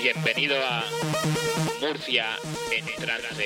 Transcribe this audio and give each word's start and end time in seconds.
Bienvenido 0.00 0.54
a 0.64 0.84
Murcia 1.80 2.24
en 2.70 2.84
trance. 3.04 3.44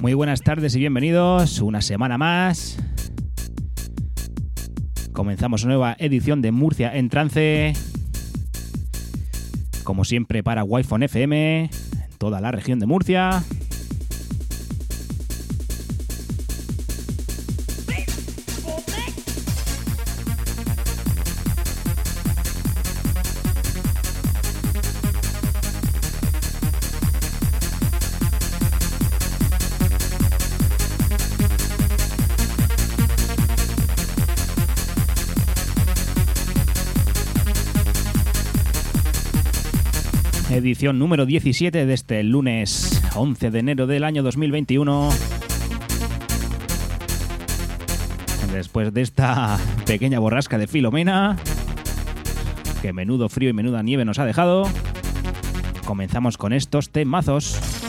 Muy 0.00 0.14
buenas 0.14 0.40
tardes 0.42 0.74
y 0.74 0.80
bienvenidos 0.80 1.60
una 1.60 1.80
semana 1.80 2.18
más. 2.18 2.76
Comenzamos 5.12 5.64
nueva 5.64 5.94
edición 6.00 6.42
de 6.42 6.50
Murcia 6.50 6.94
en 6.96 7.08
trance. 7.08 7.72
Como 9.84 10.04
siempre 10.04 10.42
para 10.42 10.64
Wi-Fi 10.64 11.04
FM, 11.04 11.60
en 11.62 11.70
toda 12.18 12.40
la 12.40 12.50
región 12.50 12.80
de 12.80 12.86
Murcia. 12.86 13.44
Número 40.92 41.24
17 41.24 41.86
de 41.86 41.94
este 41.94 42.22
lunes 42.22 43.00
11 43.14 43.50
de 43.50 43.58
enero 43.58 43.86
del 43.86 44.04
año 44.04 44.22
2021. 44.22 45.08
Después 48.52 48.92
de 48.92 49.00
esta 49.00 49.58
pequeña 49.86 50.18
borrasca 50.18 50.58
de 50.58 50.66
Filomena, 50.66 51.38
que 52.82 52.92
menudo 52.92 53.28
frío 53.28 53.50
y 53.50 53.52
menuda 53.54 53.82
nieve 53.82 54.04
nos 54.04 54.18
ha 54.18 54.26
dejado, 54.26 54.68
comenzamos 55.86 56.36
con 56.36 56.52
estos 56.52 56.90
temazos. 56.90 57.83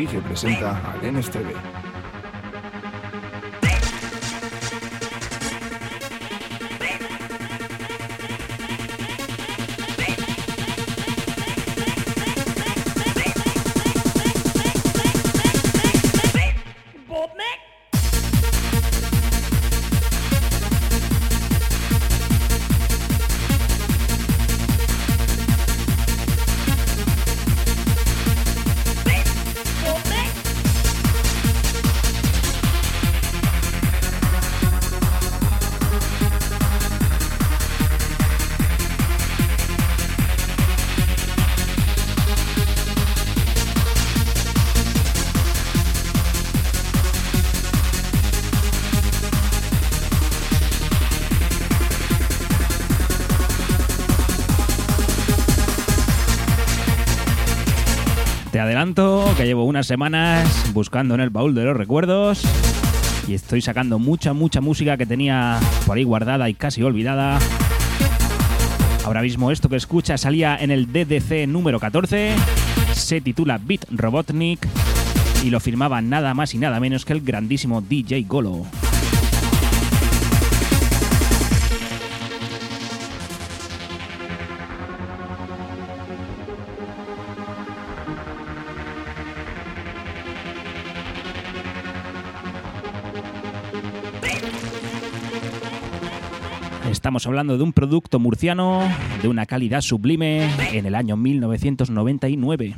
Dirige 0.00 0.16
y 0.16 0.20
presenta 0.22 0.78
a 0.78 0.96
Len 1.02 1.20
TV. 1.20 1.69
Que 59.36 59.44
llevo 59.44 59.64
unas 59.64 59.86
semanas 59.86 60.48
buscando 60.72 61.14
en 61.14 61.20
el 61.20 61.28
baúl 61.28 61.54
de 61.54 61.64
los 61.64 61.76
recuerdos 61.76 62.42
y 63.28 63.34
estoy 63.34 63.60
sacando 63.60 63.98
mucha, 63.98 64.32
mucha 64.32 64.62
música 64.62 64.96
que 64.96 65.04
tenía 65.04 65.60
por 65.86 65.98
ahí 65.98 66.04
guardada 66.04 66.48
y 66.48 66.54
casi 66.54 66.82
olvidada. 66.82 67.38
Ahora 69.04 69.20
mismo 69.20 69.50
esto 69.50 69.68
que 69.68 69.76
escucha 69.76 70.16
salía 70.16 70.56
en 70.56 70.70
el 70.70 70.90
DDC 70.90 71.46
número 71.46 71.78
14, 71.78 72.32
se 72.94 73.20
titula 73.20 73.60
Beat 73.62 73.84
Robotnik 73.90 74.66
y 75.44 75.50
lo 75.50 75.60
firmaba 75.60 76.00
nada 76.00 76.32
más 76.32 76.54
y 76.54 76.58
nada 76.58 76.80
menos 76.80 77.04
que 77.04 77.12
el 77.12 77.20
grandísimo 77.20 77.82
DJ 77.82 78.24
Golo. 78.26 78.64
Estamos 97.10 97.26
hablando 97.26 97.58
de 97.58 97.64
un 97.64 97.72
producto 97.72 98.20
murciano 98.20 98.88
de 99.20 99.26
una 99.26 99.44
calidad 99.44 99.80
sublime 99.80 100.48
en 100.72 100.86
el 100.86 100.94
año 100.94 101.16
1999. 101.16 102.76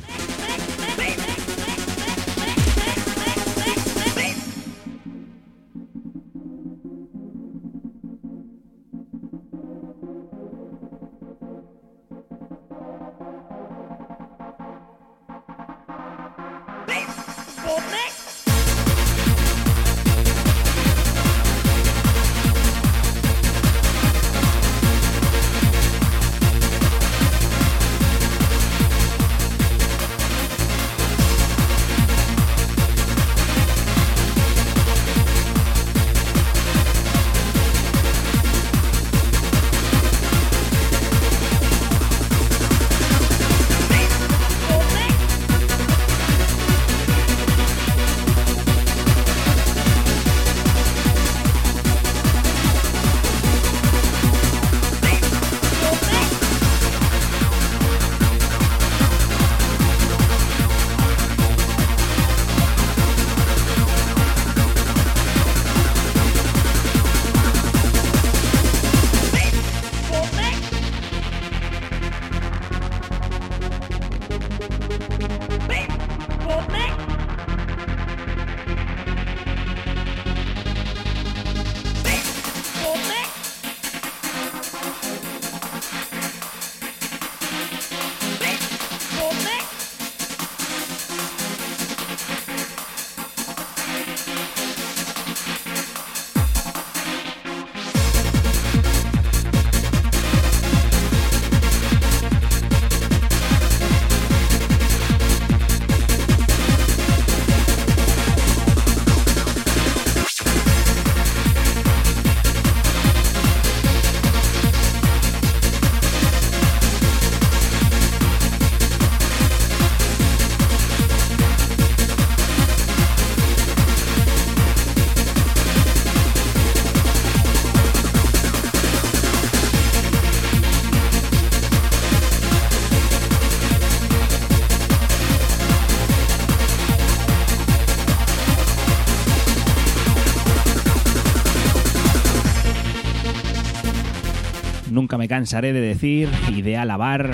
Me 145.22 145.28
cansaré 145.28 145.72
de 145.72 145.80
decir 145.80 146.28
y 146.48 146.62
de 146.62 146.76
alabar 146.76 147.30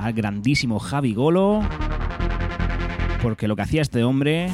al 0.00 0.12
grandísimo 0.14 0.80
Javi 0.80 1.14
Golo, 1.14 1.62
porque 3.22 3.46
lo 3.46 3.54
que 3.54 3.62
hacía 3.62 3.82
este 3.82 4.02
hombre 4.02 4.48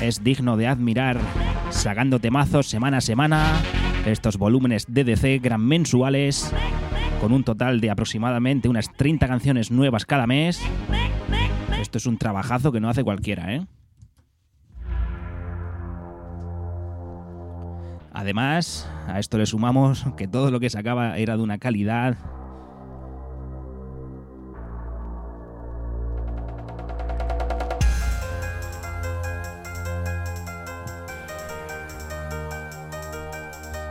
es 0.00 0.24
digno 0.24 0.56
de 0.56 0.66
admirar, 0.66 1.20
sacando 1.70 2.18
temazos 2.18 2.66
semana 2.66 2.96
a 2.96 3.00
semana, 3.00 3.52
estos 4.04 4.36
volúmenes 4.36 4.86
DDC 4.88 5.40
gran 5.40 5.64
mensuales, 5.64 6.52
con 7.20 7.30
un 7.30 7.44
total 7.44 7.80
de 7.80 7.90
aproximadamente 7.90 8.68
unas 8.68 8.92
30 8.92 9.28
canciones 9.28 9.70
nuevas 9.70 10.04
cada 10.06 10.26
mes. 10.26 10.60
Esto 11.80 11.98
es 11.98 12.06
un 12.06 12.18
trabajazo 12.18 12.72
que 12.72 12.80
no 12.80 12.88
hace 12.88 13.04
cualquiera, 13.04 13.54
¿eh? 13.54 13.64
Además, 18.22 18.88
a 19.08 19.18
esto 19.18 19.36
le 19.36 19.46
sumamos 19.46 20.06
que 20.16 20.28
todo 20.28 20.52
lo 20.52 20.60
que 20.60 20.70
sacaba 20.70 21.18
era 21.18 21.36
de 21.36 21.42
una 21.42 21.58
calidad 21.58 22.16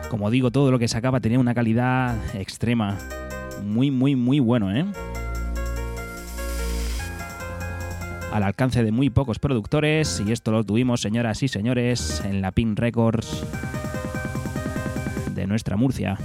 Como 0.10 0.32
digo, 0.32 0.50
todo 0.50 0.72
lo 0.72 0.80
que 0.80 0.88
sacaba 0.88 1.20
tenía 1.20 1.38
una 1.38 1.54
calidad 1.54 2.16
extrema. 2.34 2.98
Muy, 3.66 3.92
muy, 3.92 4.16
muy 4.16 4.40
bueno, 4.40 4.74
¿eh? 4.74 4.86
Al 8.32 8.44
alcance 8.44 8.82
de 8.82 8.94
muy 8.94 9.10
pocos 9.10 9.40
productores, 9.40 10.24
y 10.26 10.32
esto 10.32 10.52
lo 10.52 10.64
tuvimos, 10.64 11.02
señoras 11.02 11.44
y 11.44 11.50
señores, 11.50 12.24
en 12.26 12.42
la 12.42 12.52
Pin 12.52 12.78
Records 12.78 13.46
nuestra 15.52 15.78
Murcia. 15.78 16.18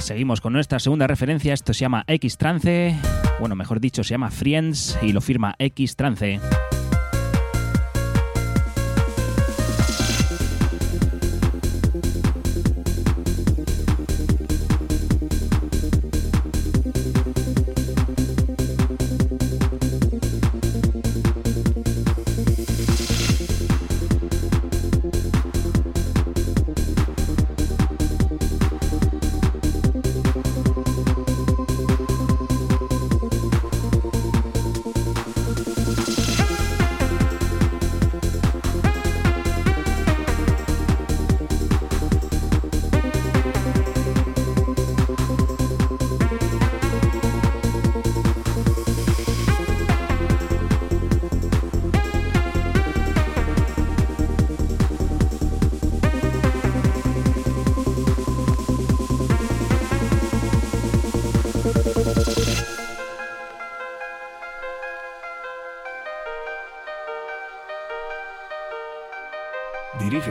Seguimos 0.00 0.40
con 0.40 0.52
nuestra 0.52 0.78
segunda 0.78 1.06
referencia, 1.06 1.54
esto 1.54 1.74
se 1.74 1.80
llama 1.80 2.04
X 2.06 2.38
Trance, 2.38 2.96
bueno, 3.40 3.56
mejor 3.56 3.80
dicho, 3.80 4.04
se 4.04 4.10
llama 4.10 4.30
Friends 4.30 4.98
y 5.02 5.12
lo 5.12 5.20
firma 5.20 5.54
X 5.58 5.96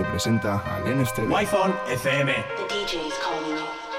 presenta 0.01 0.63
al 0.65 0.83
NSTV. 0.83 1.27
Wi-Fi 1.29 1.73
FM. 1.87 2.27
The 2.57 2.67
DJ 2.73 3.07
is 3.07 3.13
calling 3.21 3.57
you. 3.57 3.92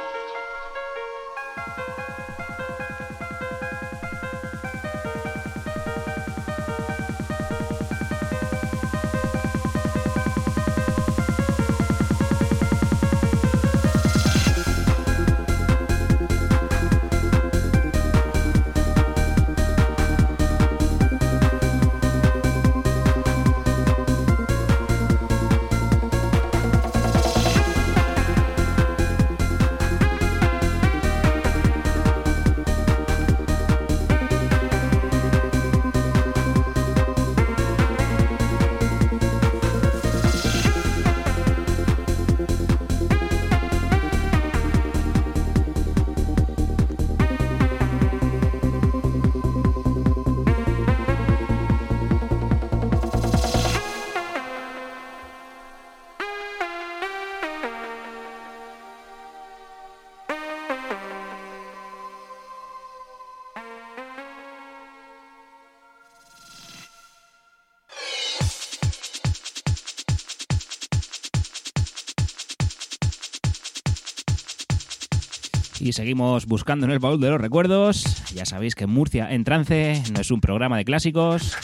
Seguimos 75.94 76.46
buscando 76.46 76.86
en 76.86 76.92
el 76.92 76.98
baúl 76.98 77.20
de 77.20 77.30
los 77.30 77.40
recuerdos. 77.40 78.04
Ya 78.34 78.44
sabéis 78.44 78.74
que 78.74 78.86
Murcia 78.86 79.32
en 79.32 79.44
trance 79.44 80.02
no 80.12 80.20
es 80.20 80.30
un 80.32 80.40
programa 80.40 80.76
de 80.76 80.84
clásicos, 80.84 81.56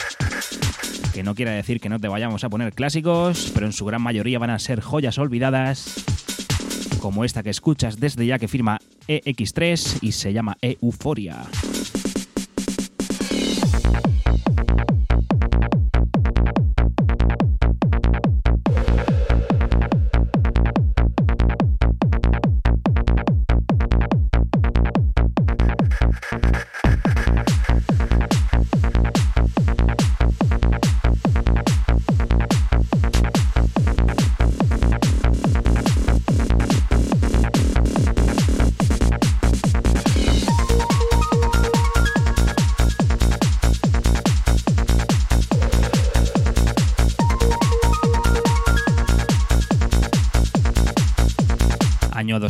que 1.13 1.21
no 1.21 1.35
quiere 1.35 1.51
decir 1.51 1.81
que 1.81 1.89
no 1.89 1.99
te 1.99 2.07
vayamos 2.07 2.43
a 2.45 2.49
poner 2.49 2.73
clásicos, 2.73 3.51
pero 3.53 3.65
en 3.65 3.73
su 3.73 3.83
gran 3.85 4.01
mayoría 4.01 4.39
van 4.39 4.49
a 4.49 4.59
ser 4.59 4.79
joyas 4.79 5.17
olvidadas, 5.17 6.05
como 6.99 7.25
esta 7.25 7.43
que 7.43 7.49
escuchas 7.49 7.99
desde 7.99 8.25
ya 8.25 8.39
que 8.39 8.47
firma 8.47 8.79
EX3 9.07 9.99
y 10.01 10.13
se 10.13 10.31
llama 10.31 10.57
Euforia. 10.61 11.43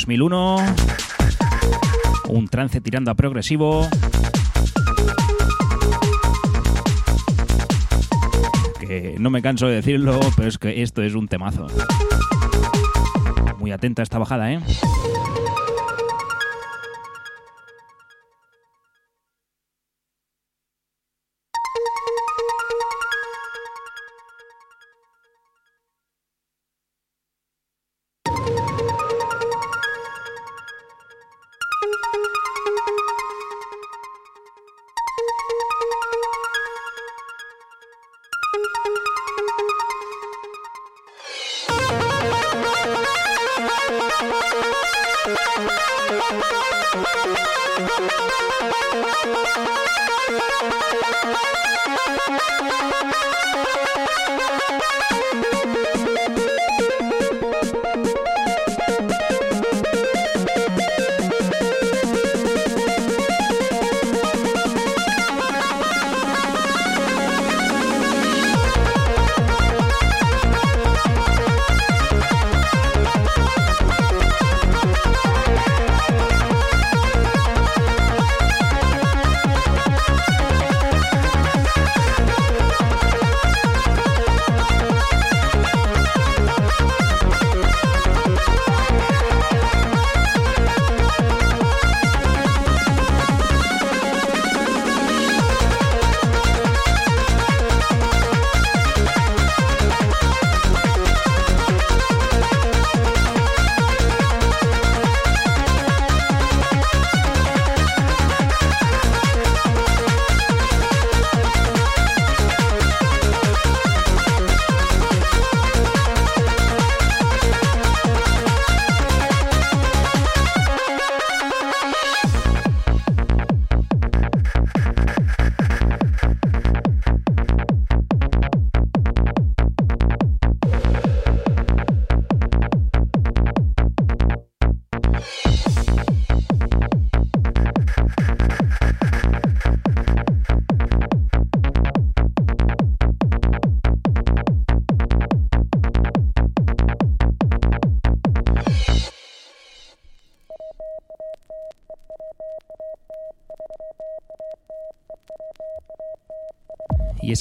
2001, 0.01 0.57
un 2.29 2.47
trance 2.47 2.81
tirando 2.81 3.11
a 3.11 3.13
progresivo, 3.13 3.87
que 8.79 9.15
no 9.19 9.29
me 9.29 9.43
canso 9.43 9.67
de 9.67 9.75
decirlo, 9.75 10.19
pero 10.35 10.47
es 10.47 10.57
que 10.57 10.81
esto 10.81 11.03
es 11.03 11.13
un 11.13 11.27
temazo. 11.27 11.67
Muy 13.59 13.71
atenta 13.71 14.01
a 14.01 14.03
esta 14.03 14.17
bajada, 14.17 14.51
¿eh? 14.51 14.59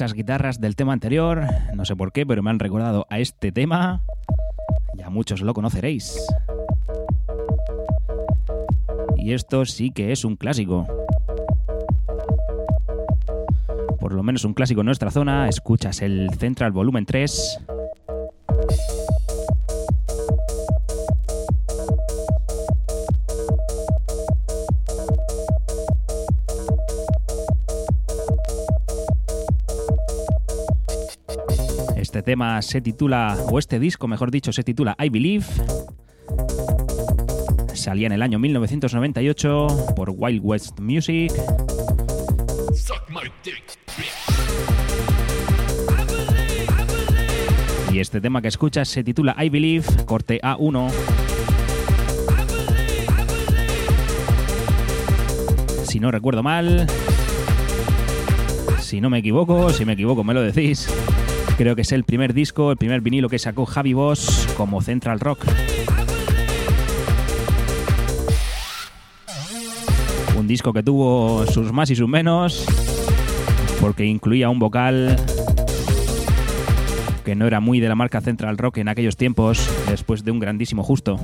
Esas 0.00 0.14
guitarras 0.14 0.62
del 0.62 0.76
tema 0.76 0.94
anterior, 0.94 1.44
no 1.74 1.84
sé 1.84 1.94
por 1.94 2.10
qué, 2.10 2.24
pero 2.24 2.42
me 2.42 2.48
han 2.48 2.58
recordado 2.58 3.06
a 3.10 3.18
este 3.18 3.52
tema. 3.52 4.00
Ya 4.96 5.10
muchos 5.10 5.42
lo 5.42 5.52
conoceréis. 5.52 6.26
Y 9.18 9.34
esto 9.34 9.66
sí 9.66 9.90
que 9.90 10.10
es 10.10 10.24
un 10.24 10.36
clásico. 10.36 10.86
Por 13.98 14.14
lo 14.14 14.22
menos 14.22 14.46
un 14.46 14.54
clásico 14.54 14.80
en 14.80 14.86
nuestra 14.86 15.10
zona. 15.10 15.50
Escuchas 15.50 16.00
el 16.00 16.30
Central 16.38 16.72
Volumen 16.72 17.04
3. 17.04 17.60
Este 32.20 32.32
tema 32.32 32.60
se 32.60 32.82
titula, 32.82 33.34
o 33.50 33.58
este 33.58 33.78
disco 33.78 34.06
mejor 34.06 34.30
dicho, 34.30 34.52
se 34.52 34.62
titula 34.62 34.94
I 35.02 35.08
Believe. 35.08 35.46
Salía 37.72 38.08
en 38.08 38.12
el 38.12 38.20
año 38.20 38.38
1998 38.38 39.94
por 39.96 40.12
Wild 40.14 40.42
West 40.44 40.78
Music. 40.80 41.32
Y 47.90 48.00
este 48.00 48.20
tema 48.20 48.42
que 48.42 48.48
escuchas 48.48 48.86
se 48.86 49.02
titula 49.02 49.34
I 49.42 49.48
Believe, 49.48 49.86
corte 50.04 50.42
A1. 50.42 50.90
Si 55.84 55.98
no 55.98 56.10
recuerdo 56.10 56.42
mal, 56.42 56.86
si 58.82 59.00
no 59.00 59.08
me 59.08 59.20
equivoco, 59.20 59.70
si 59.70 59.86
me 59.86 59.94
equivoco 59.94 60.22
me 60.22 60.34
lo 60.34 60.42
decís. 60.42 60.86
Creo 61.60 61.76
que 61.76 61.82
es 61.82 61.92
el 61.92 62.04
primer 62.04 62.32
disco, 62.32 62.70
el 62.70 62.78
primer 62.78 63.02
vinilo 63.02 63.28
que 63.28 63.38
sacó 63.38 63.66
Javi 63.66 63.92
Boss 63.92 64.48
como 64.56 64.80
Central 64.80 65.20
Rock. 65.20 65.44
Un 70.38 70.48
disco 70.48 70.72
que 70.72 70.82
tuvo 70.82 71.44
sus 71.48 71.70
más 71.70 71.90
y 71.90 71.96
sus 71.96 72.08
menos, 72.08 72.64
porque 73.78 74.06
incluía 74.06 74.48
un 74.48 74.58
vocal 74.58 75.18
que 77.26 77.34
no 77.34 77.46
era 77.46 77.60
muy 77.60 77.78
de 77.78 77.90
la 77.90 77.94
marca 77.94 78.22
Central 78.22 78.56
Rock 78.56 78.78
en 78.78 78.88
aquellos 78.88 79.18
tiempos, 79.18 79.70
después 79.86 80.24
de 80.24 80.30
un 80.30 80.38
grandísimo 80.40 80.82
justo. 80.82 81.20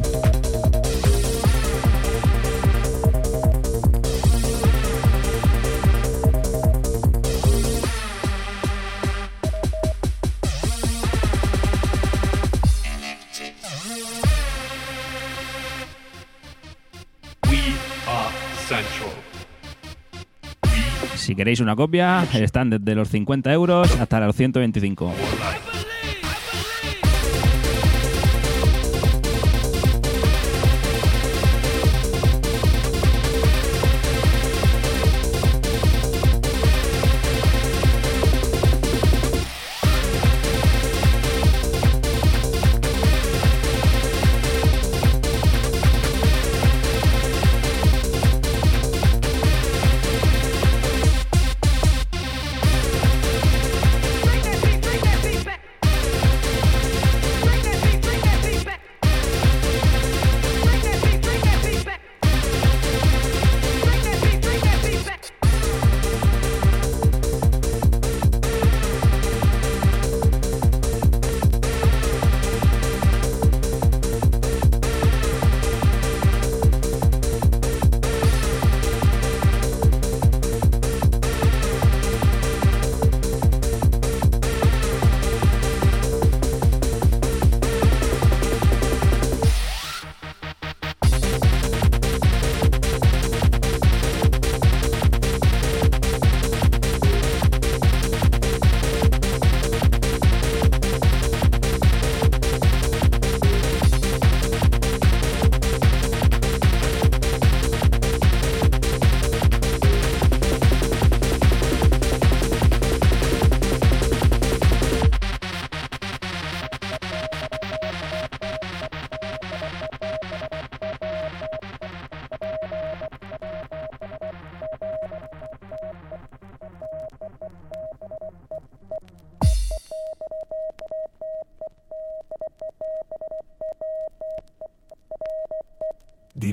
Queréis 21.46 21.60
una 21.60 21.76
copia, 21.76 22.26
están 22.34 22.70
desde 22.70 22.96
los 22.96 23.08
50 23.10 23.52
euros 23.52 24.00
hasta 24.00 24.18
los 24.18 24.34
125. 24.34 25.12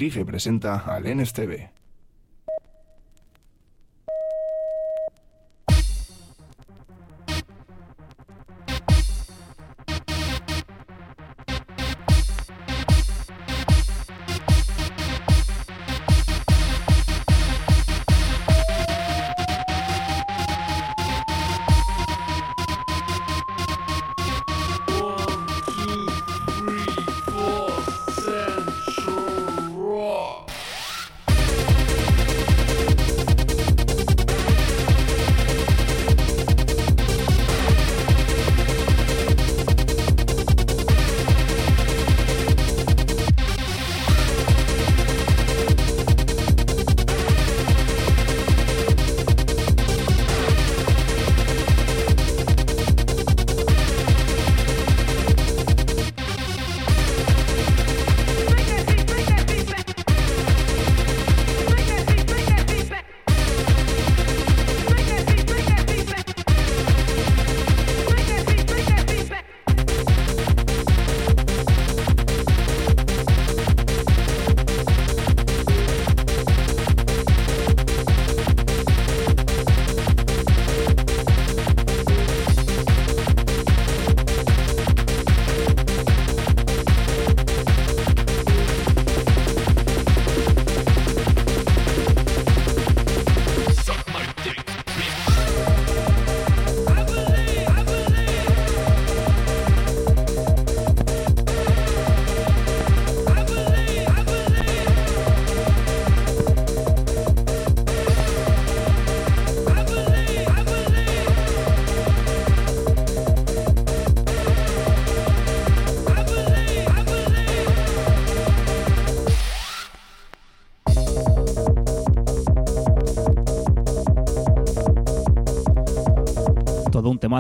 Dirige 0.04 0.26
presenta 0.26 0.84
al 0.86 1.04
NSTV. 1.16 1.73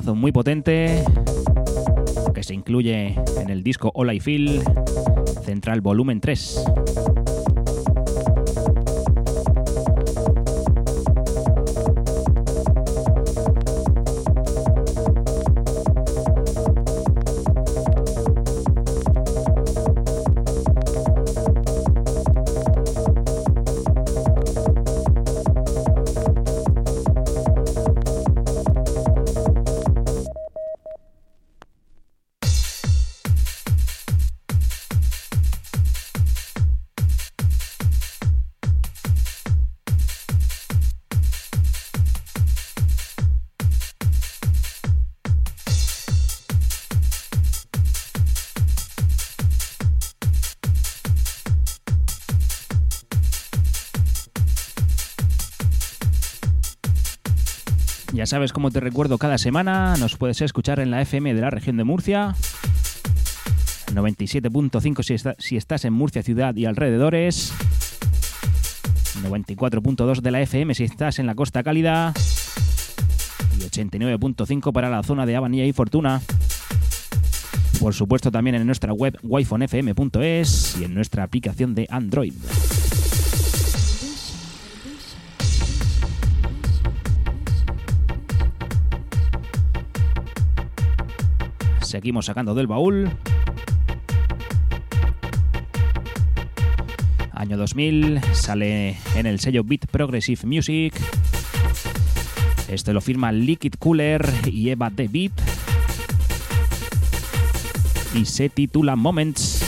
Muy 0.01 0.32
potente 0.32 1.03
que 2.34 2.41
se 2.41 2.56
incluye 2.56 3.15
en 3.39 3.49
el 3.51 3.62
disco 3.62 3.91
All 3.93 4.12
I 4.12 4.19
Feel 4.19 4.63
Central 5.45 5.82
Volumen 5.82 6.19
3. 6.19 6.65
Ya 58.24 58.28
sabes 58.28 58.54
cómo 58.54 58.72
te 58.72 58.80
recuerdo 58.80 59.18
cada 59.18 59.38
semana. 59.38 59.96
Nos 60.00 60.16
puedes 60.16 60.40
escuchar 60.40 60.80
en 60.80 60.92
la 60.92 61.02
FM 61.02 61.34
de 61.34 61.42
la 61.42 61.50
región 61.50 61.76
de 61.76 61.84
Murcia. 61.84 62.34
97.5 63.94 65.04
si, 65.04 65.14
está- 65.14 65.36
si 65.40 65.58
estás 65.58 65.84
en 65.84 65.92
Murcia 65.92 66.24
ciudad 66.24 66.56
y 66.56 66.64
alrededores. 66.66 67.52
94.2 69.24 70.22
de 70.22 70.32
la 70.32 70.40
FM 70.40 70.74
si 70.74 70.86
estás 70.86 71.20
en 71.20 71.26
la 71.26 71.36
Costa 71.36 71.64
Cálida. 71.64 72.14
Y 73.60 73.64
89.5 73.64 74.72
para 74.72 74.90
la 74.90 75.04
zona 75.04 75.26
de 75.26 75.36
Abanilla 75.36 75.66
y 75.66 75.74
Fortuna. 75.74 76.22
Por 77.82 77.94
supuesto 77.94 78.32
también 78.32 78.56
en 78.56 78.66
nuestra 78.66 78.94
web 78.94 79.20
wifonfm.es 79.22 80.78
y 80.80 80.86
en 80.86 80.94
nuestra 80.94 81.24
aplicación 81.24 81.76
de 81.76 81.88
Android. 81.90 82.32
Seguimos 91.93 92.25
sacando 92.25 92.56
del 92.56 92.65
baúl. 92.65 93.08
Año 97.32 97.56
2000, 97.56 98.19
sale 98.32 98.97
en 99.13 99.27
el 99.27 99.39
sello 99.39 99.63
Beat 99.63 99.86
Progressive 99.91 100.41
Music. 100.45 100.95
Este 102.67 102.93
lo 102.93 102.99
firma 102.99 103.32
Liquid 103.32 103.75
Cooler 103.77 104.27
y 104.47 104.71
Eva 104.71 104.89
The 104.89 105.08
Beat. 105.08 105.34
Y 108.15 108.25
se 108.25 108.49
titula 108.49 108.95
Moments. 108.95 109.62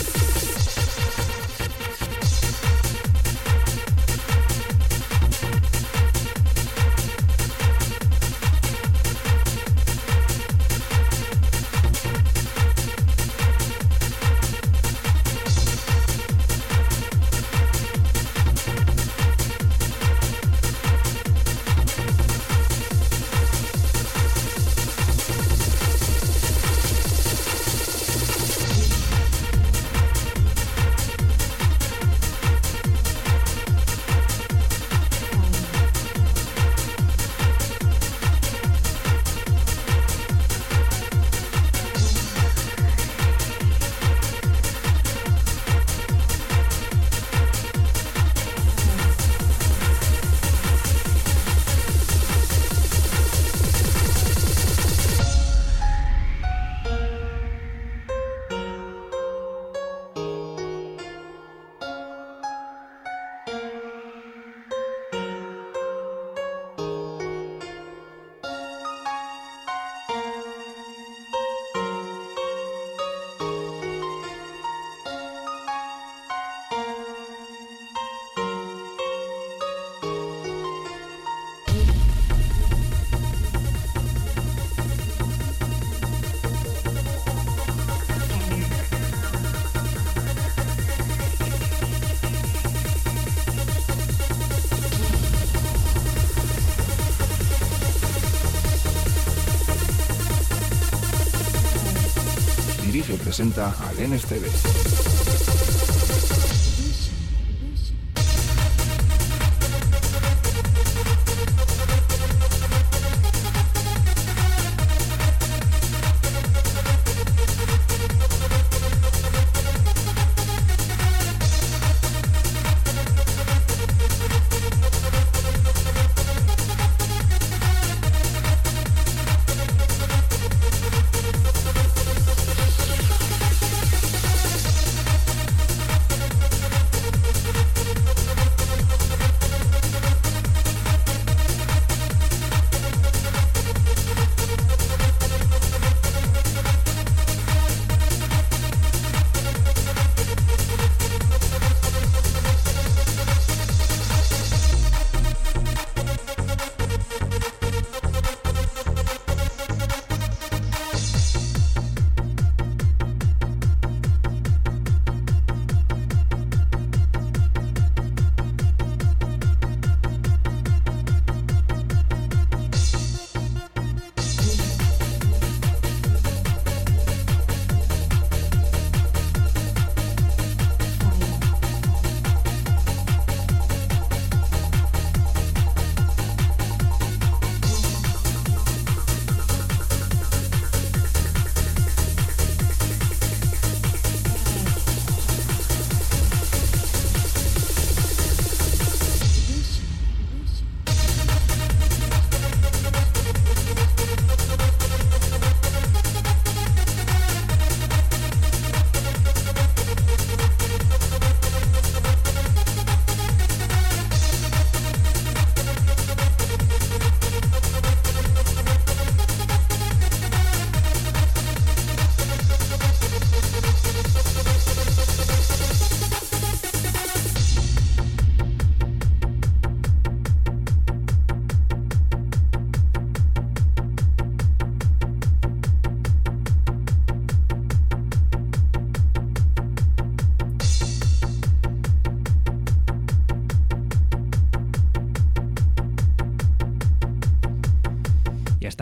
Presenta 103.36 103.74
Alen 103.90 104.18
TV. 104.18 105.05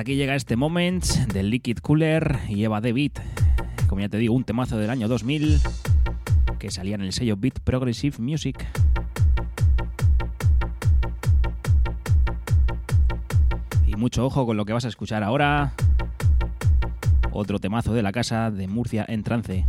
Aquí 0.04 0.16
llega 0.16 0.34
este 0.34 0.56
moment 0.56 1.02
del 1.32 1.48
Liquid 1.48 1.78
Cooler 1.78 2.38
y 2.50 2.62
Eva 2.62 2.82
David. 2.82 3.12
Como 3.88 4.02
ya 4.02 4.10
te 4.10 4.18
digo, 4.18 4.34
un 4.34 4.44
temazo 4.44 4.76
del 4.76 4.90
año 4.90 5.08
2000 5.08 5.62
que 6.58 6.70
salía 6.70 6.96
en 6.96 7.00
el 7.00 7.14
sello 7.14 7.38
Beat 7.38 7.60
Progressive 7.60 8.18
Music. 8.18 8.66
Y 13.86 13.96
mucho 13.96 14.26
ojo 14.26 14.44
con 14.44 14.58
lo 14.58 14.66
que 14.66 14.74
vas 14.74 14.84
a 14.84 14.88
escuchar 14.88 15.22
ahora. 15.22 15.72
Otro 17.32 17.58
temazo 17.58 17.94
de 17.94 18.02
la 18.02 18.12
casa 18.12 18.50
de 18.50 18.68
Murcia 18.68 19.06
en 19.08 19.22
trance. 19.22 19.64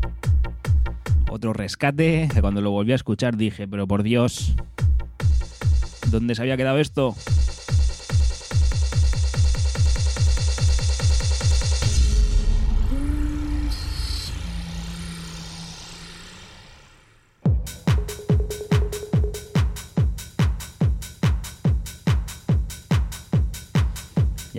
Otro 1.32 1.54
rescate 1.54 2.28
que 2.34 2.41
cuando 2.41 2.60
lo 2.60 2.71
volví 2.71 2.91
a 2.91 2.95
escuchar 2.95 3.38
dije, 3.38 3.69
pero 3.69 3.88
por 3.88 4.04
Dios, 4.04 4.54
¿dónde 6.12 6.36
se 6.36 6.41
había 6.41 6.58
quedado 6.58 6.80
esto? 6.80 7.15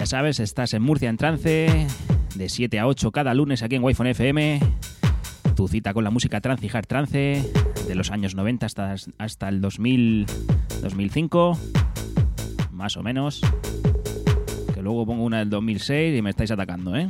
Sabes, 0.04 0.40
estás 0.40 0.74
en 0.74 0.82
Murcia 0.82 1.08
en 1.08 1.16
trance, 1.16 1.86
de 2.34 2.48
7 2.50 2.78
a 2.78 2.86
8 2.86 3.12
cada 3.12 3.32
lunes 3.32 3.62
aquí 3.62 3.76
en 3.76 3.82
Wi-Fi 3.82 4.08
FM. 4.08 4.60
Tu 5.54 5.68
cita 5.68 5.94
con 5.94 6.04
la 6.04 6.10
música 6.10 6.42
trance 6.42 6.66
y 6.66 6.70
hard 6.70 6.86
trance, 6.86 7.42
de 7.88 7.94
los 7.94 8.10
años 8.10 8.34
90 8.34 8.66
hasta, 8.66 8.94
hasta 9.16 9.48
el 9.48 9.62
2000, 9.62 10.26
2005, 10.82 11.58
más 12.72 12.98
o 12.98 13.02
menos. 13.02 13.40
Que 14.74 14.82
luego 14.82 15.06
pongo 15.06 15.24
una 15.24 15.38
del 15.38 15.48
2006 15.48 16.18
y 16.18 16.20
me 16.20 16.28
estáis 16.28 16.50
atacando, 16.50 16.94
¿eh? 16.94 17.08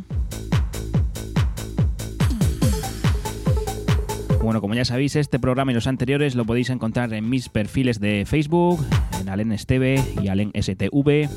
Bueno, 4.44 4.61
como 4.61 4.75
ya 4.75 4.85
sabéis, 4.85 5.16
este 5.16 5.40
programa 5.40 5.72
y 5.72 5.75
los 5.75 5.88
anteriores 5.88 6.37
lo 6.37 6.44
podéis 6.44 6.70
encontrar 6.70 7.12
en 7.14 7.29
mis 7.29 7.49
perfiles 7.49 7.99
de 7.99 8.25
Facebook, 8.27 8.79
en 9.20 9.29
Alen 9.29 9.51
Esteve 9.51 10.01
y 10.22 10.29
Alen 10.29 10.53
STV 10.55 11.29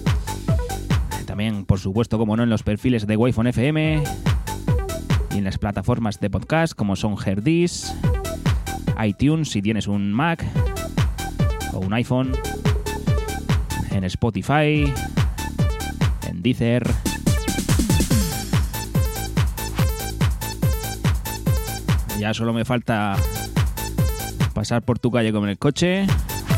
también, 1.40 1.64
por 1.64 1.80
supuesto, 1.80 2.18
como 2.18 2.36
no, 2.36 2.44
en 2.44 2.50
los 2.50 2.64
perfiles 2.64 3.08
de 3.08 3.16
wi 3.16 3.30
FM 3.30 4.04
y 5.32 5.38
en 5.38 5.44
las 5.46 5.58
plataformas 5.58 6.20
de 6.20 6.30
podcast 6.30 6.74
como 6.74 6.98
son 6.98 7.16
Herdis, 7.26 7.96
iTunes 9.02 9.50
si 9.50 9.62
tienes 9.62 9.88
un 9.88 10.12
Mac 10.12 10.44
o 11.72 11.80
un 11.80 11.94
iPhone, 11.94 12.34
en 13.92 14.04
Spotify, 14.04 14.92
en 16.28 16.42
Deezer. 16.42 16.84
Ya 22.20 22.34
solo 22.34 22.52
me 22.52 22.66
falta 22.66 23.16
pasar 24.54 24.82
por 24.82 25.00
tu 25.00 25.10
calle 25.10 25.32
con 25.32 25.48
el 25.48 25.58
coche 25.58 26.06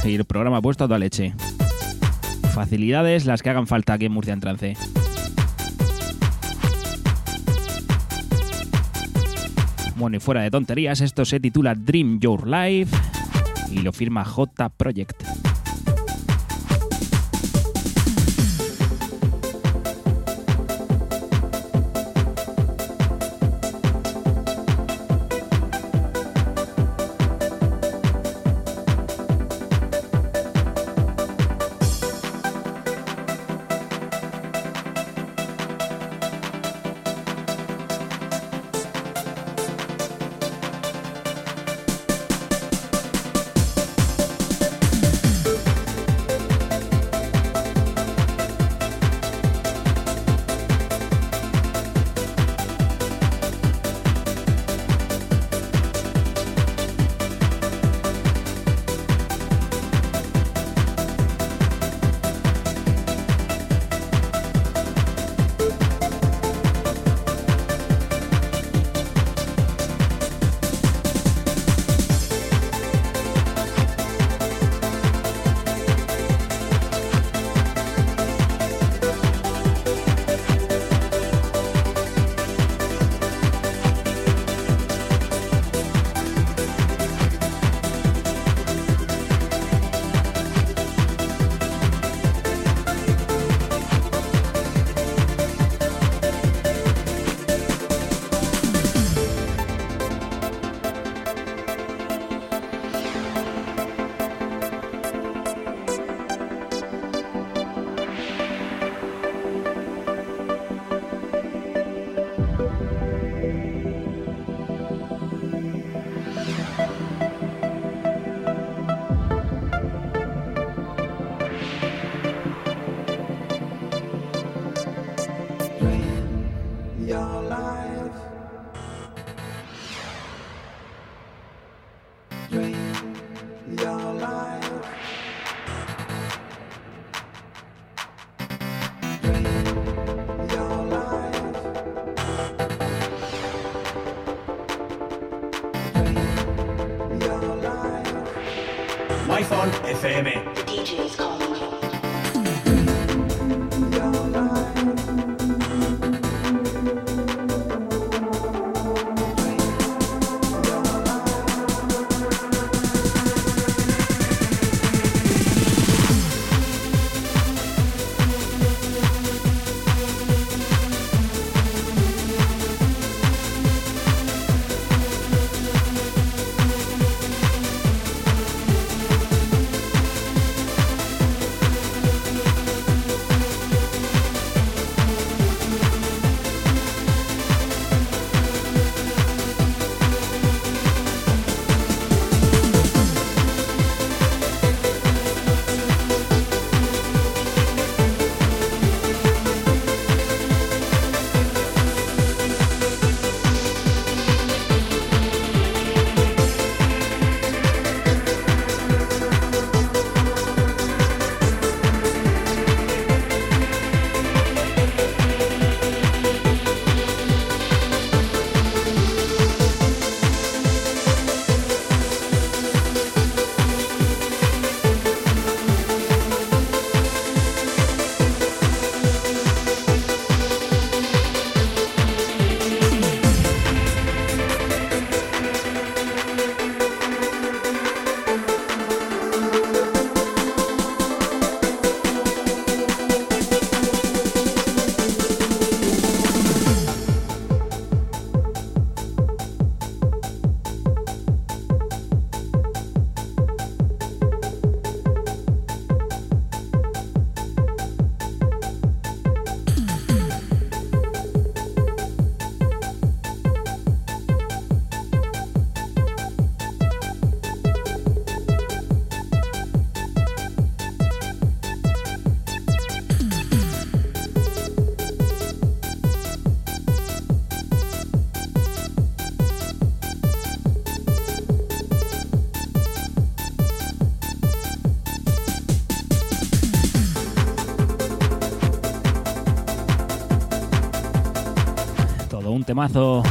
y 0.03 0.15
el 0.15 0.25
programa 0.25 0.59
puesto 0.59 0.85
a 0.85 0.87
toda 0.87 0.97
leche. 0.97 1.35
Facilidades 2.53 3.25
las 3.25 3.41
que 3.41 3.49
hagan 3.49 3.67
falta 3.67 3.93
aquí 3.93 4.05
en 4.05 4.11
Murcia 4.11 4.33
en 4.33 4.39
Trance. 4.39 4.75
Bueno, 9.95 10.17
y 10.17 10.19
fuera 10.19 10.41
de 10.41 10.49
tonterías, 10.49 10.99
esto 11.01 11.25
se 11.25 11.39
titula 11.39 11.75
Dream 11.75 12.19
Your 12.19 12.47
Life 12.47 12.95
y 13.71 13.81
lo 13.81 13.93
firma 13.93 14.25
J 14.25 14.69
Project. 14.69 15.50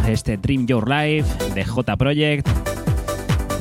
Este 0.08 0.36
Dream 0.36 0.66
Your 0.66 0.88
Life 0.88 1.52
de 1.54 1.64
J 1.64 1.96
Project. 1.96 2.48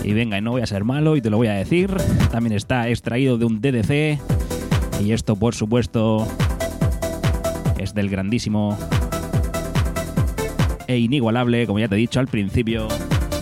Y 0.04 0.14
venga, 0.14 0.38
y 0.38 0.42
no 0.42 0.52
voy 0.52 0.62
a 0.62 0.68
ser 0.68 0.84
malo 0.84 1.16
y 1.16 1.22
te 1.22 1.32
lo 1.32 1.38
voy 1.38 1.48
a 1.48 1.54
decir. 1.54 1.92
También 2.32 2.56
está 2.56 2.88
extraído 2.90 3.40
de 3.40 3.46
un 3.46 3.60
DDC. 3.60 4.20
Y 5.04 5.14
esto, 5.14 5.36
por 5.36 5.56
supuesto, 5.56 6.28
es 7.80 7.96
del 7.96 8.10
grandísimo 8.10 8.78
e 10.88 11.00
inigualable, 11.00 11.66
como 11.66 11.80
ya 11.80 11.88
te 11.88 11.96
he 11.96 11.98
dicho 11.98 12.20
al 12.20 12.28
principio, 12.28 12.88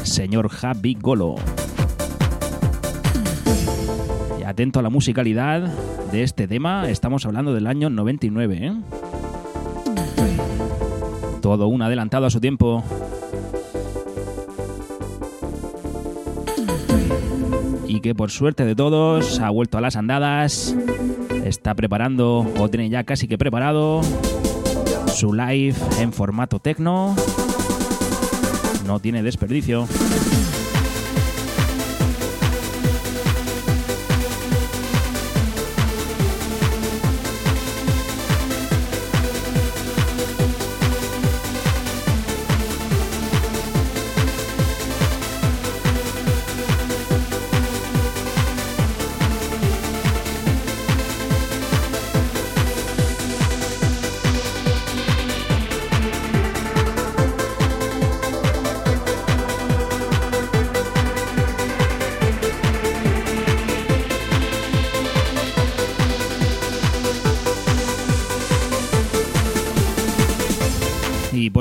señor 0.03 0.47
Javi 0.47 0.97
Golo. 0.99 1.35
Y 4.39 4.43
atento 4.43 4.79
a 4.79 4.83
la 4.83 4.89
musicalidad 4.89 5.69
de 6.13 6.23
este 6.23 6.47
tema, 6.47 6.89
estamos 6.89 7.25
hablando 7.25 7.53
del 7.53 7.67
año 7.67 7.89
99, 7.89 8.59
¿eh? 8.61 8.73
Todo 11.47 11.69
un 11.69 11.81
adelantado 11.81 12.25
a 12.25 12.29
su 12.29 12.41
tiempo. 12.41 12.83
Y 17.87 18.01
que 18.01 18.13
por 18.13 18.31
suerte 18.31 18.65
de 18.65 18.75
todos 18.75 19.39
ha 19.39 19.49
vuelto 19.49 19.77
a 19.77 19.81
las 19.81 19.95
andadas. 19.95 20.75
Está 21.45 21.73
preparando, 21.73 22.45
o 22.59 22.67
tiene 22.67 22.89
ya 22.89 23.05
casi 23.05 23.29
que 23.29 23.37
preparado, 23.37 24.01
su 25.15 25.31
live 25.31 25.77
en 26.01 26.11
formato 26.11 26.59
tecno. 26.59 27.15
No 28.85 28.99
tiene 28.99 29.23
desperdicio. 29.23 29.87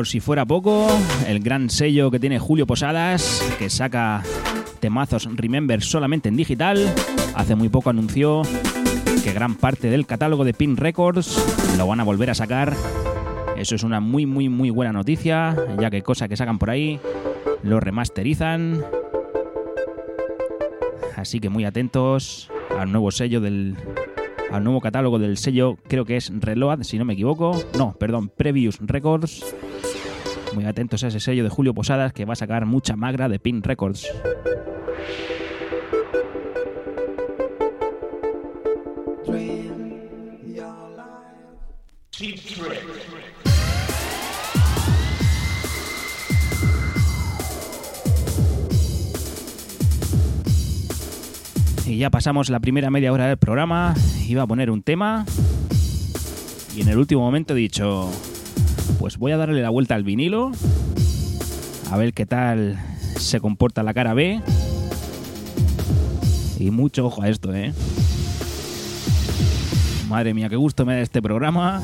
Si 0.06 0.20
fuera 0.20 0.44
poco, 0.46 0.86
el 1.26 1.40
gran 1.40 1.68
sello 1.68 2.10
que 2.10 2.20
tiene 2.20 2.38
Julio 2.38 2.66
Posadas, 2.66 3.42
que 3.58 3.68
saca 3.68 4.22
temazos 4.80 5.28
Remember 5.34 5.82
solamente 5.82 6.28
en 6.28 6.36
digital, 6.36 6.94
hace 7.34 7.56
muy 7.56 7.68
poco 7.68 7.90
anunció 7.90 8.42
que 9.24 9.32
gran 9.32 9.56
parte 9.56 9.90
del 9.90 10.06
catálogo 10.06 10.44
de 10.44 10.54
Pin 10.54 10.76
Records 10.76 11.76
lo 11.76 11.86
van 11.86 12.00
a 12.00 12.04
volver 12.04 12.30
a 12.30 12.34
sacar. 12.34 12.74
Eso 13.56 13.74
es 13.74 13.82
una 13.82 14.00
muy, 14.00 14.26
muy, 14.26 14.48
muy 14.48 14.70
buena 14.70 14.92
noticia, 14.92 15.56
ya 15.80 15.90
que 15.90 16.02
cosa 16.02 16.28
que 16.28 16.36
sacan 16.36 16.58
por 16.58 16.70
ahí 16.70 17.00
lo 17.62 17.80
remasterizan. 17.80 18.84
Así 21.16 21.40
que 21.40 21.48
muy 21.48 21.64
atentos 21.64 22.50
al 22.78 22.92
nuevo 22.92 23.10
sello 23.10 23.40
del. 23.40 23.76
al 24.52 24.62
nuevo 24.62 24.80
catálogo 24.80 25.18
del 25.18 25.36
sello, 25.36 25.76
creo 25.88 26.04
que 26.04 26.16
es 26.16 26.30
Reload, 26.32 26.82
si 26.82 26.98
no 26.98 27.04
me 27.04 27.14
equivoco. 27.14 27.60
No, 27.76 27.94
perdón, 27.98 28.28
Previous 28.28 28.78
Records. 28.80 29.42
Muy 30.56 30.64
atentos 30.64 31.04
a 31.04 31.08
ese 31.08 31.20
sello 31.20 31.44
de 31.44 31.50
Julio 31.50 31.74
Posadas 31.74 32.14
que 32.14 32.24
va 32.24 32.32
a 32.32 32.36
sacar 32.36 32.64
mucha 32.64 32.96
magra 32.96 33.28
de 33.28 33.38
Pin 33.38 33.62
Records. 33.62 34.10
Y 51.84 51.98
ya 51.98 52.08
pasamos 52.08 52.48
la 52.48 52.60
primera 52.60 52.88
media 52.90 53.12
hora 53.12 53.26
del 53.26 53.36
programa. 53.36 53.92
Iba 54.26 54.44
a 54.44 54.46
poner 54.46 54.70
un 54.70 54.82
tema. 54.82 55.26
Y 56.74 56.80
en 56.80 56.88
el 56.88 56.96
último 56.96 57.20
momento 57.20 57.52
he 57.52 57.58
dicho, 57.58 58.10
pues 58.98 59.18
voy 59.18 59.32
a 59.32 59.36
darle 59.36 59.62
la 59.62 59.70
vuelta 59.70 59.94
al 59.94 60.04
vinilo. 60.04 60.52
A 61.90 61.96
ver 61.96 62.12
qué 62.12 62.26
tal 62.26 62.78
se 63.16 63.40
comporta 63.40 63.82
la 63.82 63.94
cara 63.94 64.14
B. 64.14 64.40
Y 66.58 66.70
mucho 66.70 67.06
ojo 67.06 67.22
a 67.22 67.28
esto, 67.28 67.54
¿eh? 67.54 67.72
Madre 70.08 70.34
mía, 70.34 70.48
qué 70.48 70.56
gusto 70.56 70.86
me 70.86 70.94
da 70.94 71.00
este 71.00 71.20
programa. 71.20 71.82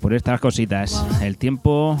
Por 0.00 0.14
estas 0.14 0.40
cositas. 0.40 1.04
El 1.22 1.38
tiempo 1.38 1.98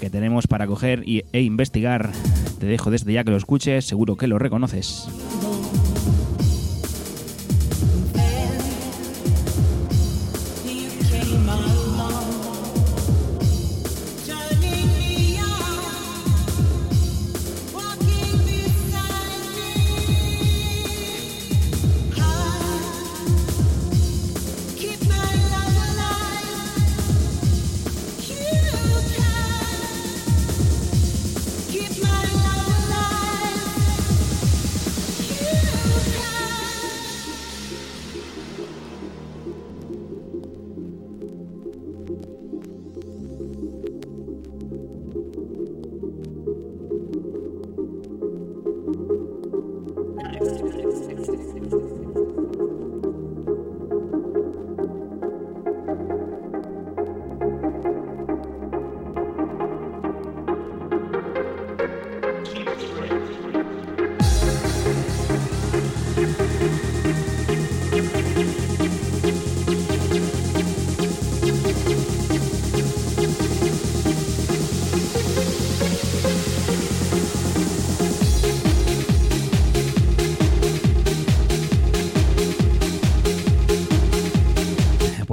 que 0.00 0.10
tenemos 0.10 0.46
para 0.46 0.66
coger 0.66 1.02
y, 1.06 1.22
e 1.32 1.42
investigar. 1.42 2.10
Te 2.58 2.66
dejo 2.66 2.90
desde 2.90 3.12
ya 3.12 3.24
que 3.24 3.30
lo 3.30 3.36
escuches, 3.36 3.84
seguro 3.84 4.16
que 4.16 4.26
lo 4.26 4.38
reconoces. 4.38 5.08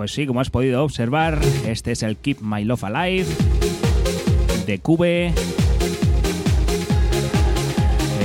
Pues 0.09 0.15
sí, 0.15 0.25
como 0.25 0.41
has 0.41 0.49
podido 0.49 0.83
observar, 0.83 1.39
este 1.67 1.91
es 1.91 2.01
el 2.01 2.17
Keep 2.17 2.41
My 2.41 2.63
Love 2.63 2.83
Alive 2.85 3.27
de 4.65 4.79
Cube. 4.79 5.31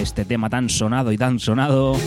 Este 0.00 0.24
tema 0.24 0.48
tan 0.48 0.70
sonado 0.70 1.12
y 1.12 1.18
tan 1.18 1.38
sonado. 1.38 1.98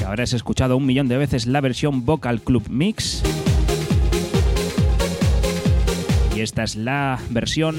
Que 0.00 0.04
habrás 0.04 0.32
escuchado 0.32 0.76
un 0.76 0.84
millón 0.84 1.06
de 1.06 1.16
veces 1.16 1.46
la 1.46 1.60
versión 1.60 2.04
Vocal 2.04 2.40
Club 2.40 2.68
Mix. 2.68 3.22
Y 6.34 6.40
esta 6.40 6.64
es 6.64 6.74
la 6.74 7.20
versión 7.30 7.76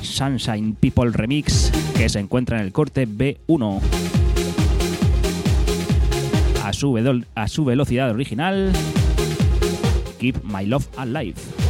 Sunshine 0.00 0.76
People 0.76 1.10
Remix 1.10 1.72
que 1.96 2.08
se 2.08 2.20
encuentra 2.20 2.60
en 2.60 2.66
el 2.66 2.70
corte 2.70 3.08
B1 3.08 4.25
a 6.76 6.78
su, 6.78 7.24
a 7.34 7.48
su 7.48 7.64
velocidad 7.64 8.10
original. 8.10 8.70
Keep 10.18 10.44
My 10.44 10.66
Love 10.66 10.86
Alive. 10.98 11.65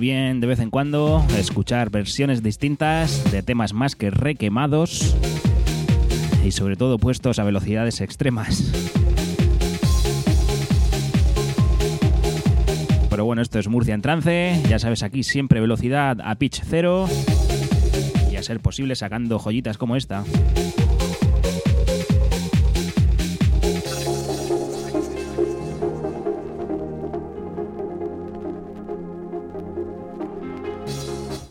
Bien 0.00 0.40
de 0.40 0.46
vez 0.46 0.60
en 0.60 0.70
cuando 0.70 1.24
escuchar 1.38 1.90
versiones 1.90 2.42
distintas 2.42 3.30
de 3.30 3.42
temas 3.42 3.72
más 3.72 3.96
que 3.96 4.10
requemados 4.10 5.14
y 6.44 6.50
sobre 6.52 6.76
todo 6.76 6.98
puestos 6.98 7.38
a 7.38 7.44
velocidades 7.44 8.00
extremas. 8.00 8.72
Pero 13.10 13.24
bueno, 13.24 13.42
esto 13.42 13.58
es 13.58 13.68
Murcia 13.68 13.94
en 13.94 14.02
trance, 14.02 14.60
ya 14.68 14.78
sabes 14.78 15.02
aquí 15.02 15.22
siempre 15.22 15.60
velocidad 15.60 16.18
a 16.22 16.34
pitch 16.34 16.62
cero 16.64 17.06
y 18.30 18.36
a 18.36 18.42
ser 18.42 18.60
posible 18.60 18.96
sacando 18.96 19.38
joyitas 19.38 19.78
como 19.78 19.96
esta. 19.96 20.24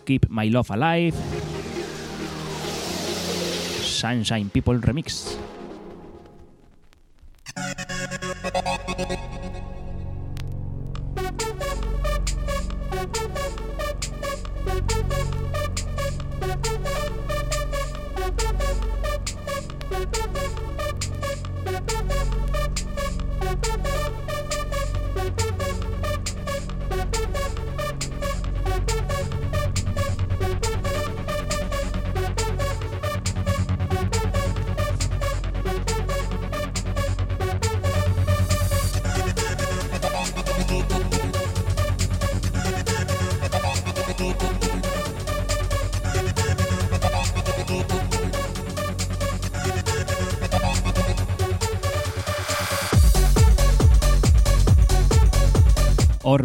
Keep 0.05 0.29
My 0.29 0.47
Love 0.47 0.69
Alive. 0.71 1.15
Sunshine 3.83 4.49
People 4.49 4.79
Remix. 4.79 5.42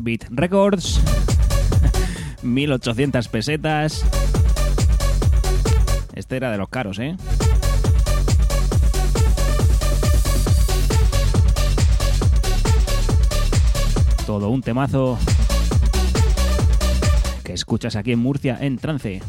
Orbit 0.08 0.24
Records. 0.30 1.02
1800 2.42 3.28
pesetas. 3.28 4.02
Este 6.14 6.36
era 6.38 6.50
de 6.50 6.56
los 6.56 6.70
caros, 6.70 6.98
¿eh? 6.98 7.14
Todo 14.24 14.48
un 14.48 14.62
temazo 14.62 15.18
que 17.44 17.52
escuchas 17.52 17.94
aquí 17.94 18.12
en 18.12 18.20
Murcia 18.20 18.56
en 18.62 18.78
trance. 18.78 19.20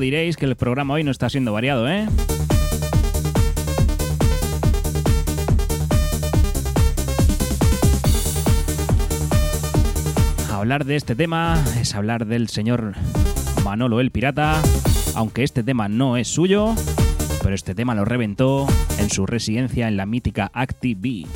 Diréis 0.00 0.36
que 0.36 0.46
el 0.46 0.56
programa 0.56 0.94
hoy 0.94 1.04
no 1.04 1.10
está 1.10 1.28
siendo 1.28 1.52
variado, 1.52 1.88
¿eh? 1.88 2.06
Hablar 10.50 10.84
de 10.84 10.96
este 10.96 11.14
tema 11.14 11.62
es 11.80 11.94
hablar 11.94 12.26
del 12.26 12.48
señor 12.48 12.94
Manolo 13.64 14.00
el 14.00 14.10
Pirata, 14.10 14.60
aunque 15.14 15.42
este 15.42 15.62
tema 15.62 15.88
no 15.88 16.16
es 16.16 16.28
suyo, 16.28 16.74
pero 17.42 17.54
este 17.54 17.74
tema 17.74 17.94
lo 17.94 18.04
reventó 18.04 18.66
en 18.98 19.08
su 19.08 19.26
residencia 19.26 19.88
en 19.88 19.96
la 19.96 20.06
mítica 20.06 20.50
Active 20.52 21.26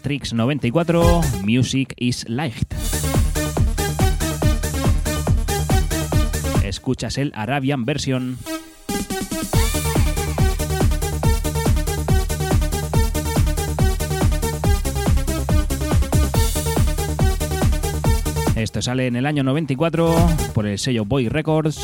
Matrix 0.00 0.32
94, 0.32 1.20
Music 1.44 1.92
is 1.98 2.26
Light. 2.26 2.72
Escuchas 6.64 7.18
el 7.18 7.32
Arabian 7.34 7.84
version. 7.84 8.38
Esto 18.56 18.80
sale 18.80 19.06
en 19.06 19.16
el 19.16 19.26
año 19.26 19.42
94 19.42 20.16
por 20.54 20.66
el 20.66 20.78
sello 20.78 21.04
Boy 21.04 21.28
Records. 21.28 21.78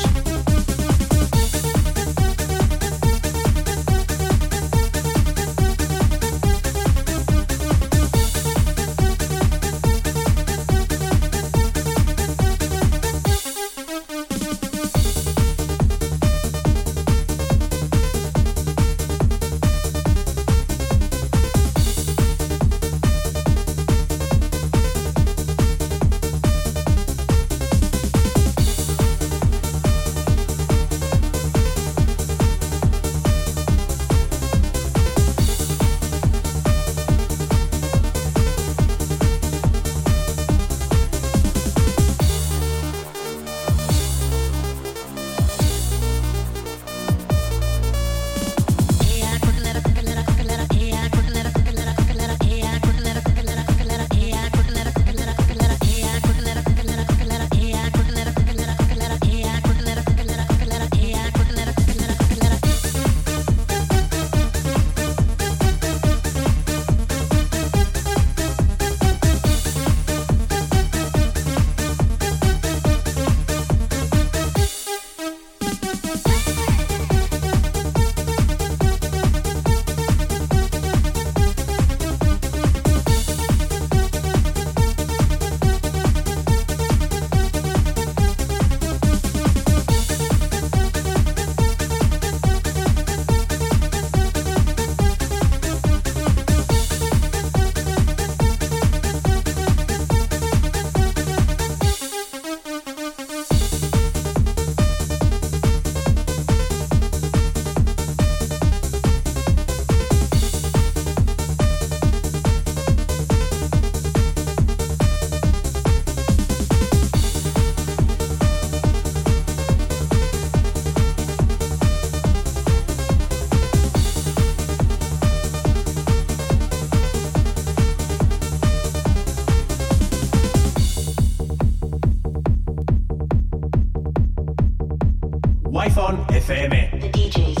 FM. 136.37 137.11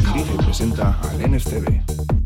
Calling. 0.03 0.37
presenta 0.37 0.99
al 1.01 1.19
NSTV. 1.19 2.16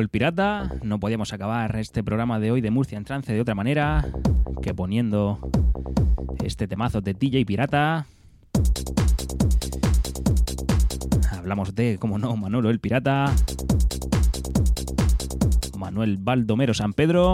El 0.00 0.08
Pirata, 0.08 0.70
no 0.82 0.98
podíamos 0.98 1.32
acabar 1.32 1.76
este 1.76 2.02
programa 2.02 2.40
de 2.40 2.50
hoy 2.50 2.60
de 2.60 2.70
Murcia 2.70 2.98
en 2.98 3.04
trance 3.04 3.32
de 3.32 3.40
otra 3.40 3.54
manera 3.54 4.04
que 4.62 4.74
poniendo 4.74 5.38
este 6.44 6.66
temazo 6.66 7.00
de 7.00 7.14
DJ 7.14 7.44
Pirata. 7.44 8.06
Hablamos 11.32 11.74
de, 11.74 11.98
como 11.98 12.18
no, 12.18 12.36
Manolo 12.36 12.70
el 12.70 12.80
Pirata, 12.80 13.32
Manuel 15.76 16.16
Baldomero 16.18 16.74
San 16.74 16.92
Pedro, 16.92 17.32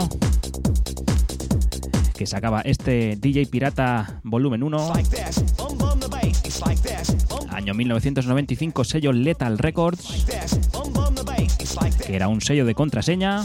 que 2.16 2.26
sacaba 2.26 2.60
este 2.62 3.16
DJ 3.16 3.46
Pirata 3.46 4.20
Volumen 4.24 4.62
1, 4.62 4.92
año 7.50 7.74
1995, 7.74 8.84
sello 8.84 9.12
Lethal 9.12 9.58
Records, 9.58 10.26
que 12.10 12.16
era 12.16 12.26
un 12.26 12.40
sello 12.40 12.64
de 12.64 12.74
contraseña. 12.74 13.44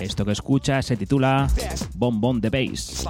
Esto 0.00 0.26
que 0.26 0.32
escucha 0.32 0.82
se 0.82 0.98
titula 0.98 1.48
Bomb 1.94 2.20
Bomb 2.20 2.42
the 2.42 2.50
Bass. 2.50 3.06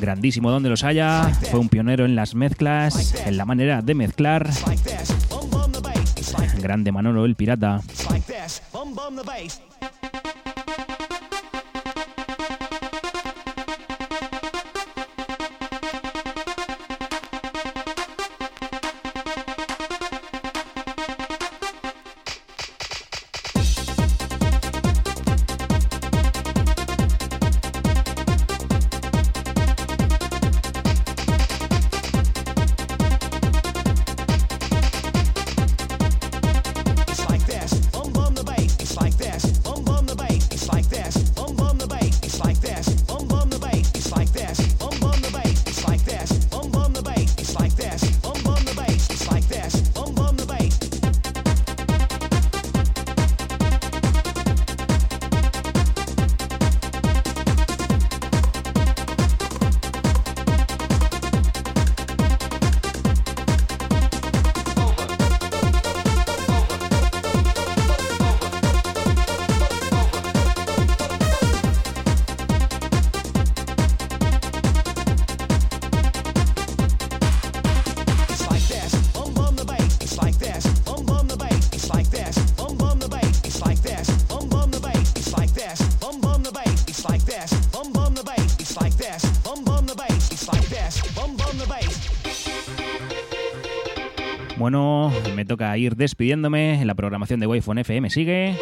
Grandísimo 0.00 0.52
donde 0.52 0.68
los 0.68 0.84
haya, 0.84 1.32
fue 1.50 1.58
un 1.58 1.68
pionero 1.68 2.04
en 2.04 2.14
las 2.14 2.36
mezclas, 2.36 3.12
en 3.26 3.36
la 3.36 3.44
manera 3.44 3.82
de 3.82 3.94
mezclar. 3.96 4.48
Grande 6.60 6.92
Manolo 6.92 7.24
el 7.24 7.34
Pirata. 7.34 7.80
Toca 95.50 95.76
ir 95.76 95.96
despidiéndome. 95.96 96.84
La 96.84 96.94
programación 96.94 97.40
de 97.40 97.48
Wi-Fi 97.48 97.80
FM 97.80 98.08
sigue. 98.08 98.54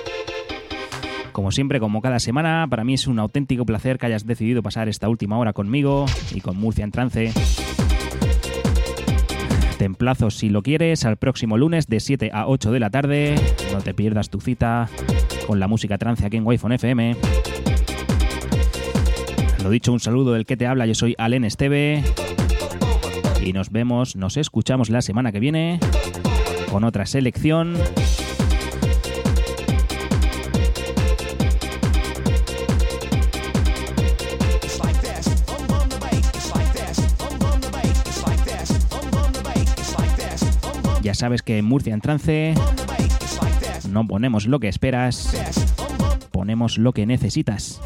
Como 1.33 1.53
siempre, 1.53 1.81
como 1.81 2.01
cada 2.01 2.19
semana, 2.19 2.67
para 2.71 2.83
mí 2.83 2.95
es 2.95 3.07
un 3.07 3.19
auténtico 3.19 3.67
placer 3.67 3.99
que 3.99 4.07
hayas 4.07 4.25
decidido 4.25 4.63
pasar 4.63 4.89
esta 4.89 5.07
última 5.07 5.37
hora 5.37 5.53
conmigo 5.53 6.07
y 6.35 6.41
con 6.41 6.57
Murcia 6.57 6.85
en 6.85 6.91
trance. 6.91 7.31
Te 9.77 9.85
emplazo, 9.85 10.31
si 10.31 10.49
lo 10.49 10.63
quieres, 10.63 11.05
al 11.05 11.19
próximo 11.19 11.59
lunes 11.59 11.89
de 11.89 12.01
7 12.01 12.31
a 12.33 12.47
8 12.47 12.73
de 12.73 12.81
la 12.81 12.89
tarde. 12.89 13.35
No 13.71 13.83
te 13.83 13.93
pierdas 13.93 14.31
tu 14.31 14.41
cita 14.41 14.89
con 15.47 15.61
la 15.61 15.69
música 15.69 15.99
trance 15.99 16.25
aquí 16.25 16.39
en 16.39 16.47
Wi-Fi 16.47 16.73
FM. 16.73 17.17
Lo 19.63 19.69
dicho, 19.69 19.93
un 19.93 20.01
saludo 20.01 20.33
del 20.33 20.47
que 20.47 20.57
te 20.57 20.67
habla, 20.67 20.87
yo 20.87 20.95
soy 20.95 21.15
Alen 21.19 21.45
Esteve. 21.45 22.03
Y 23.45 23.53
nos 23.53 23.69
vemos, 23.69 24.17
nos 24.17 24.39
escuchamos 24.39 24.89
la 24.89 25.03
semana 25.03 25.33
que 25.33 25.41
viene 25.41 25.81
con 26.71 26.85
otra 26.85 27.07
selección. 27.07 27.77
Ya 41.03 41.15
sabes 41.15 41.43
que 41.43 41.59
en 41.59 41.65
Murcia 41.65 41.95
en 41.95 42.01
trance 42.01 42.55
no 43.91 44.07
ponemos 44.07 44.47
lo 44.47 44.61
que 44.61 44.69
esperas, 44.69 45.33
ponemos 46.31 46.77
lo 46.77 46.93
que 46.93 47.07
necesitas. 47.07 47.81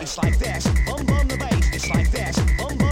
It's 0.00 0.18
like 0.18 0.38
this. 0.38 0.66
Bum 0.86 1.04
bum 1.06 1.28
the 1.28 1.36
bass. 1.36 1.74
It's 1.74 1.90
like 1.90 2.10
this. 2.10 2.36
Bum 2.58 2.76
bum 2.78 2.91